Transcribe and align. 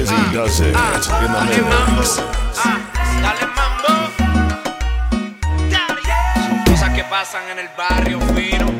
as 0.00 0.08
he 0.08 0.16
does 0.32 0.60
it 0.60 0.68
in 0.68 0.72
the 0.72 1.40
mix. 1.44 2.16
Dale 3.22 3.46
mambo. 3.56 3.92
Ah, 5.74 6.64
cosas 6.66 6.90
que 6.94 7.04
pasan 7.04 7.42
en 7.50 7.58
el 7.58 7.68
barrio 7.76 8.18
fino. 8.34 8.79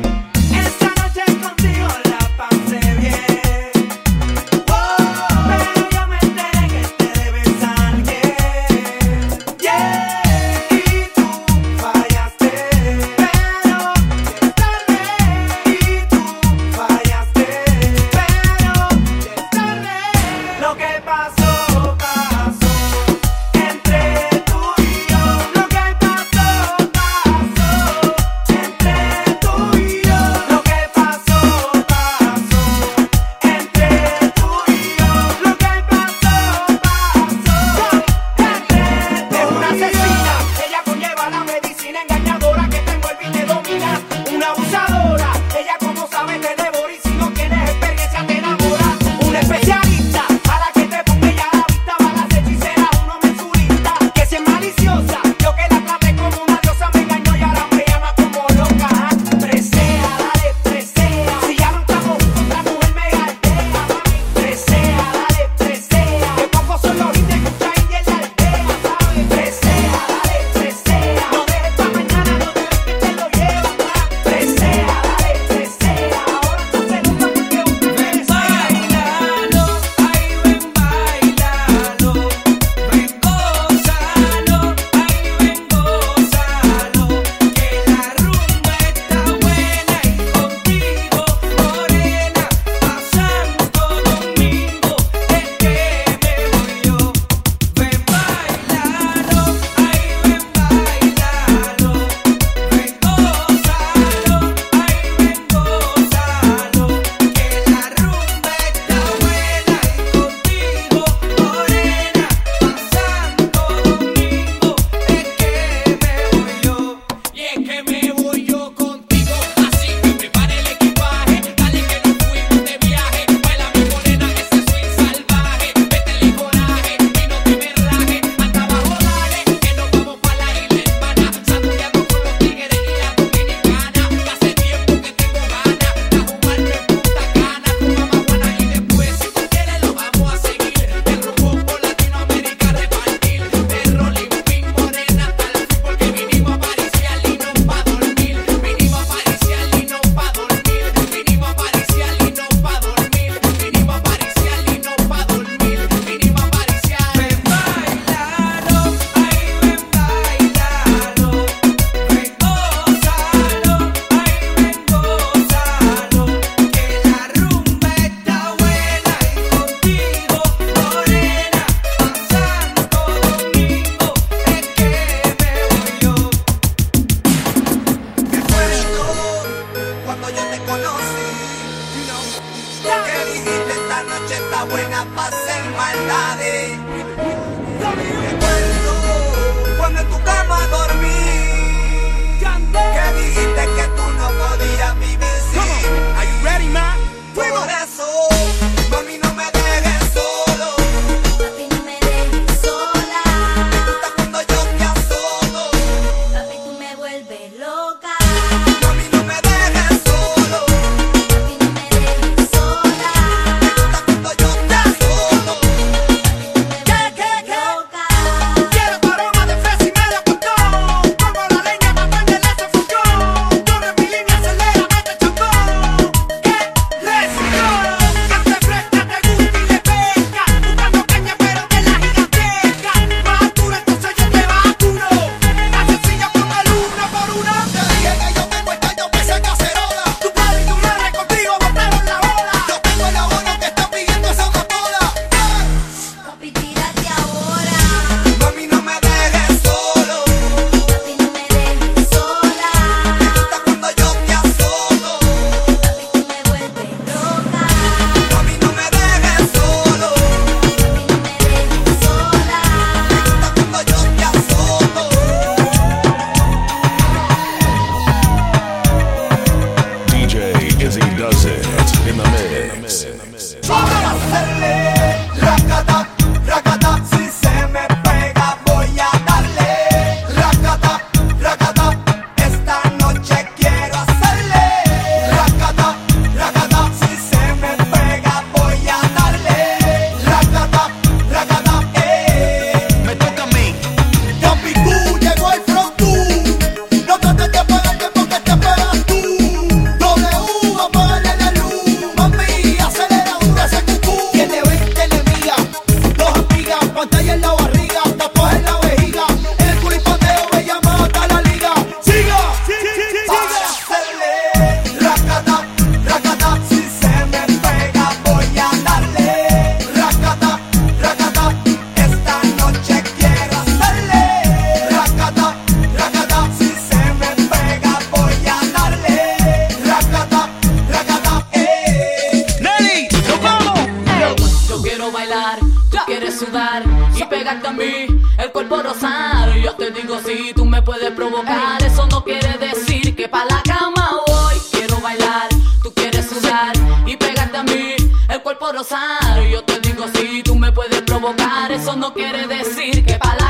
Quieres 336.05 336.39
sudar 336.39 336.83
y 337.15 337.23
pegarte 337.25 337.67
a 337.67 337.71
mí, 337.71 338.07
el 338.37 338.51
cuerpo 338.51 338.81
rosar. 338.81 339.55
Yo 339.57 339.73
te 339.75 339.91
digo 339.91 340.19
si 340.25 340.53
tú 340.53 340.65
me 340.65 340.81
puedes 340.81 341.11
provocar, 341.11 341.81
eso 341.83 342.07
no 342.07 342.23
quiere 342.23 342.57
decir 342.57 343.15
que 343.15 343.27
pa' 343.27 343.45
la 343.45 343.61
cama 343.63 344.09
voy. 344.27 344.55
Quiero 344.71 344.99
bailar, 344.99 345.49
tú 345.83 345.93
quieres 345.93 346.27
sudar 346.29 346.73
y 347.05 347.15
pegarte 347.17 347.57
a 347.57 347.63
mí, 347.63 347.95
el 348.29 348.41
cuerpo 348.41 348.71
rosar. 348.71 349.41
Yo 349.51 349.63
te 349.63 349.79
digo 349.79 350.05
si 350.13 350.43
tú 350.43 350.55
me 350.55 350.71
puedes 350.71 351.01
provocar, 351.01 351.71
eso 351.71 351.95
no 351.95 352.13
quiere 352.13 352.47
decir 352.47 353.05
que 353.05 353.15
pa' 353.15 353.35
la 353.35 353.40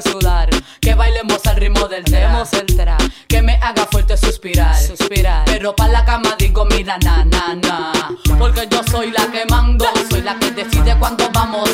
que 0.00 0.10
sudar, 0.10 0.48
que 0.80 0.94
bailemos 0.94 1.44
al 1.46 1.56
ritmo 1.56 1.88
del 1.88 2.04
tema, 2.04 2.44
el 2.52 2.76
tra, 2.76 2.96
que 3.28 3.42
me 3.42 3.54
haga 3.62 3.86
fuerte 3.86 4.16
suspirar, 4.16 4.76
suspirar. 4.76 5.44
Pero 5.46 5.74
pa' 5.74 5.88
la 5.88 6.04
cama 6.04 6.34
digo, 6.38 6.64
mira, 6.64 6.98
na, 6.98 7.24
na, 7.24 7.54
na. 7.54 7.92
Porque 8.38 8.68
yo 8.70 8.82
soy 8.90 9.10
la 9.10 9.26
que 9.30 9.44
mando, 9.46 9.86
soy 10.10 10.22
la 10.22 10.38
que 10.38 10.50
decide 10.50 10.96
cuando 10.98 11.28
vamos 11.32 11.69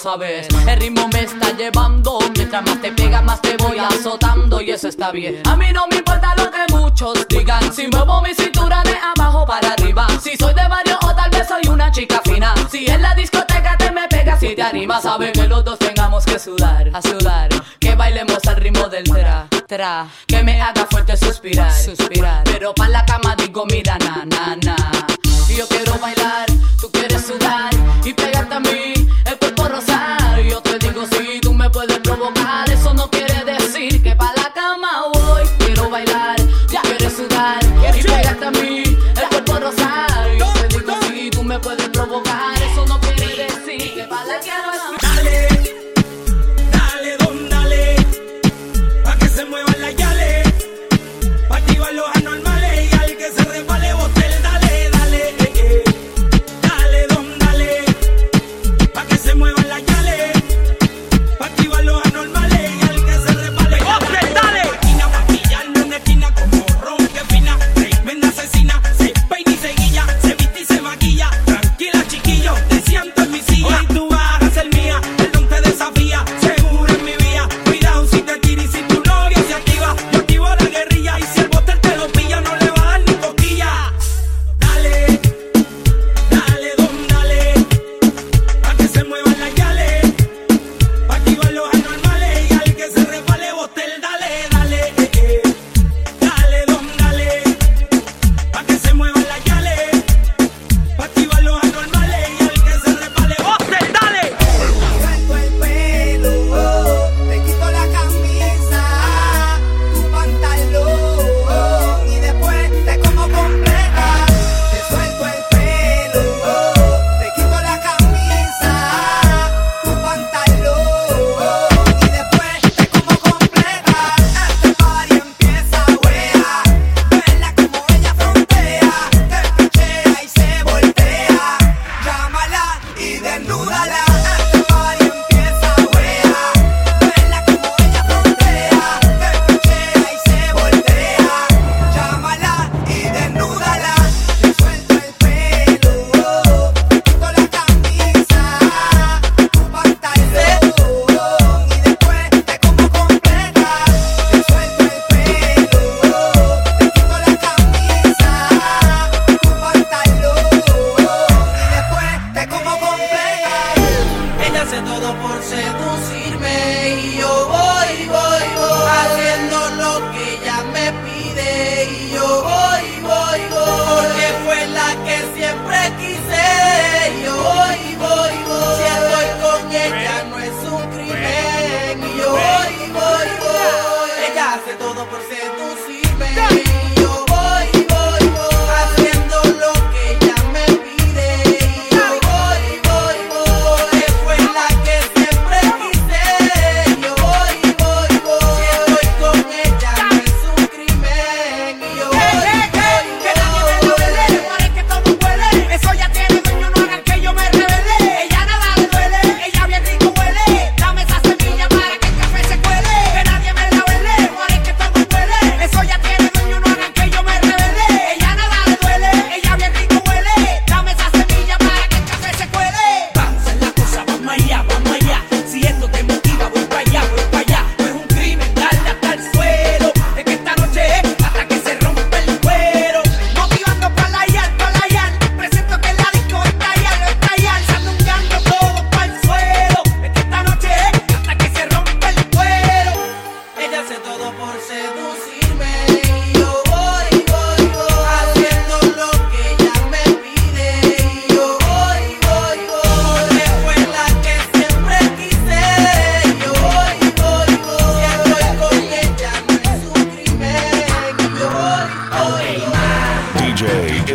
sabes. 0.00 0.48
El 0.66 0.80
ritmo 0.80 1.08
me 1.12 1.20
está 1.20 1.52
llevando, 1.56 2.18
mientras 2.34 2.62
más 2.64 2.80
te 2.80 2.90
pega, 2.92 3.20
más 3.20 3.40
te 3.42 3.56
voy 3.58 3.78
azotando 3.78 4.60
y 4.60 4.70
eso 4.70 4.88
está 4.88 5.10
bien. 5.10 5.42
A 5.46 5.56
mí 5.56 5.66
no 5.72 5.86
me 5.88 5.96
importa 5.96 6.34
lo 6.36 6.50
que 6.50 6.72
muchos 6.72 7.28
digan, 7.28 7.72
si 7.72 7.86
muevo 7.88 8.22
mi 8.22 8.34
cintura 8.34 8.82
de 8.82 8.96
abajo 8.96 9.44
para 9.46 9.72
arriba, 9.72 10.06
si 10.22 10.36
soy 10.36 10.54
de 10.54 10.66
barrio 10.68 10.98
o 11.02 11.14
tal 11.14 11.30
vez 11.30 11.46
soy 11.46 11.68
una 11.68 11.92
chica 11.92 12.22
fina. 12.24 12.54
Si 12.70 12.86
en 12.86 13.02
la 13.02 13.14
discoteca 13.14 13.76
te 13.76 13.90
me 13.90 14.08
pegas 14.08 14.42
y 14.42 14.54
te 14.54 14.62
animas, 14.62 15.02
sabes 15.02 15.32
que 15.32 15.46
los 15.46 15.64
dos 15.64 15.78
tengamos 15.78 16.24
que 16.24 16.38
sudar, 16.38 16.90
a 16.94 17.02
sudar, 17.02 17.50
que 17.78 17.94
bailemos 17.94 18.38
al 18.46 18.56
ritmo 18.56 18.88
del 18.88 19.04
tra, 19.04 19.48
tra, 19.66 20.06
que 20.26 20.42
me 20.42 20.62
haga 20.62 20.86
fuerte 20.90 21.14
suspirar, 21.16 21.72
suspirar. 21.72 22.44
Pero 22.44 22.72
pa' 22.74 22.88
la 22.88 23.04
cama 23.04 23.36
digo, 23.36 23.66
mira, 23.66 23.98
na, 23.98 24.24
na, 24.24 24.56
na. 24.56 24.76
Yo 25.54 25.68
quiero 25.68 25.98
bailar, 25.98 26.46
tú 26.80 26.90
quieres 26.90 27.26
sudar 27.26 27.70
y 28.04 28.14
pegarte 28.14 28.54
a 28.54 28.60
mí, 28.60 28.94
el 29.78 30.69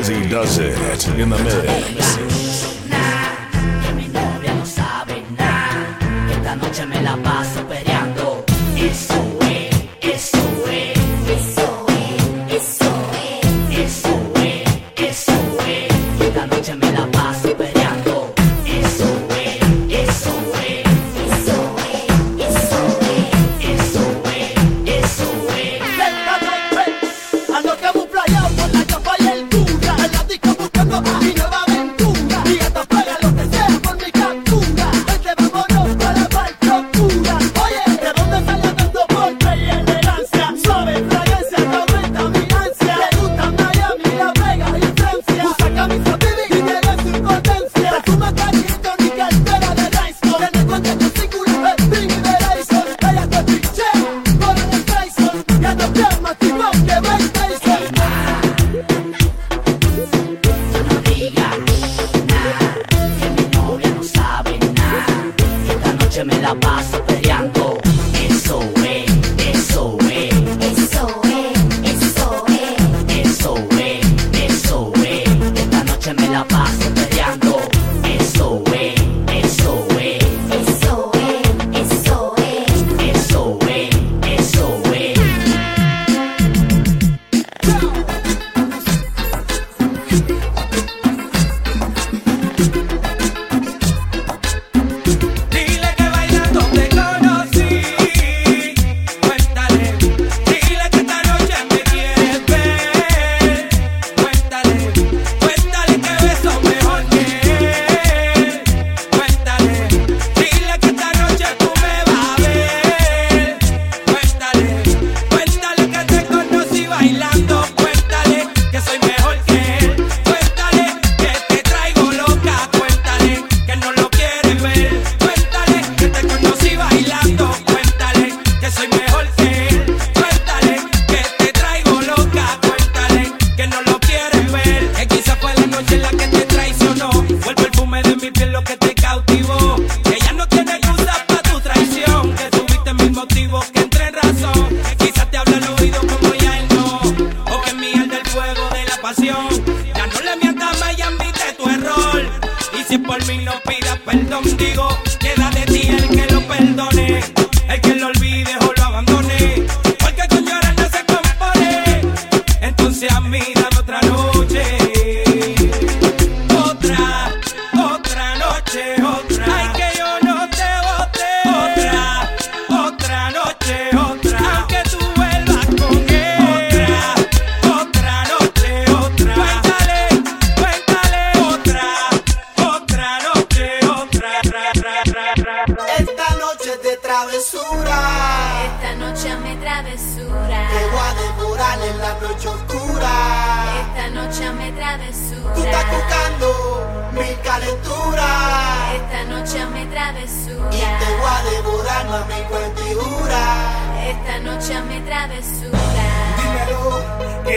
Dizzy 0.08 0.30
does 0.30 0.60
it 0.60 1.08
in 1.18 1.30
the 1.30 1.38
mix. 1.40 2.45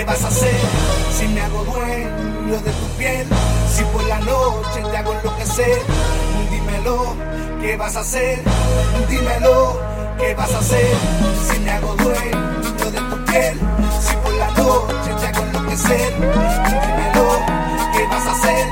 vas 0.08 0.24
a 0.24 0.28
hacer 0.28 0.56
si 1.12 1.28
me 1.28 1.40
hago 1.42 1.64
dueño 1.64 2.58
de 2.64 2.70
tu 2.70 2.86
piel? 2.96 3.26
Si 3.70 3.84
por 3.84 4.02
la 4.04 4.18
noche 4.20 4.80
te 4.90 4.96
hago 4.96 5.12
enloquecer, 5.12 5.82
dímelo, 6.50 7.14
¿qué 7.60 7.76
vas 7.76 7.94
a 7.94 8.00
hacer? 8.00 8.42
Dímelo, 9.10 9.78
¿qué 10.18 10.34
vas 10.34 10.50
a 10.54 10.58
hacer? 10.60 10.94
Si 11.46 11.58
me 11.60 11.70
hago 11.70 11.94
dueño 11.96 12.90
de 12.90 13.00
tu 13.10 13.24
piel, 13.26 13.60
si 14.00 14.16
por 14.16 14.32
la 14.32 14.50
noche 14.52 15.10
te 15.20 15.26
hago 15.26 15.42
enloquecer, 15.44 16.14
dímelo, 16.14 17.26
¿qué 17.92 18.06
vas 18.10 18.26
a 18.26 18.32
hacer? 18.32 18.66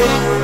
Thank 0.00 0.34
you. 0.34 0.39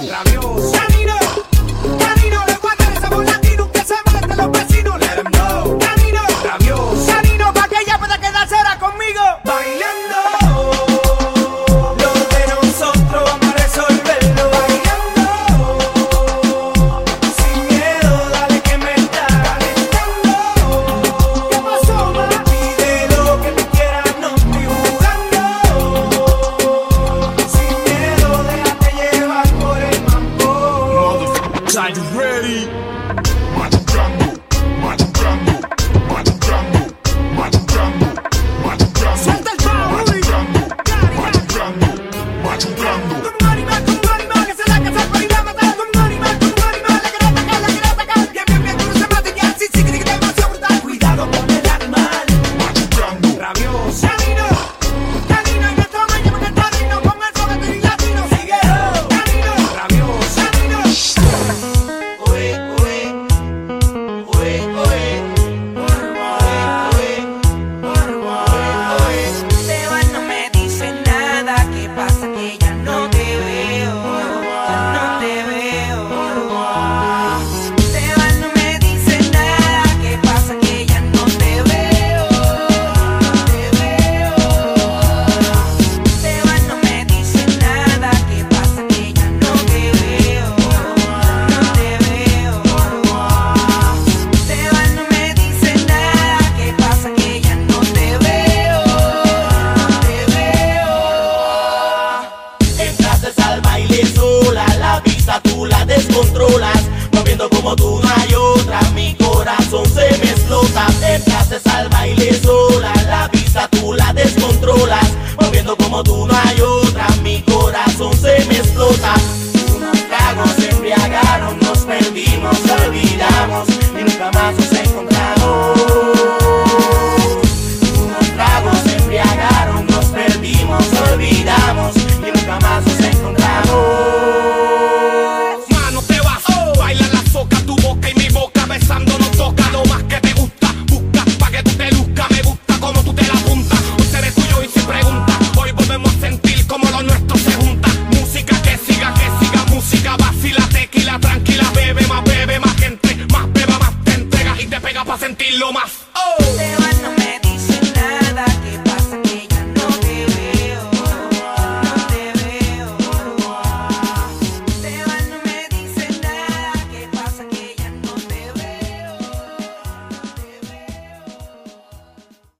Ramiro. 0.00 0.41
mundo. 43.08 43.31